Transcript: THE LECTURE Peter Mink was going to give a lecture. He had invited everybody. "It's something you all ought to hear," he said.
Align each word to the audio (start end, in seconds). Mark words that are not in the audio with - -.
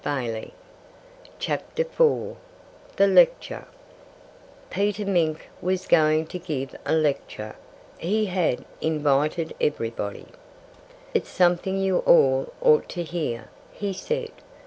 THE 0.03 0.49
LECTURE 2.97 3.67
Peter 4.71 5.05
Mink 5.05 5.49
was 5.61 5.85
going 5.85 6.25
to 6.25 6.39
give 6.39 6.75
a 6.87 6.91
lecture. 6.95 7.55
He 7.99 8.25
had 8.25 8.65
invited 8.81 9.53
everybody. 9.61 10.25
"It's 11.13 11.29
something 11.29 11.77
you 11.79 11.99
all 11.99 12.51
ought 12.61 12.89
to 12.89 13.03
hear," 13.03 13.49
he 13.73 13.93
said. 13.93 14.31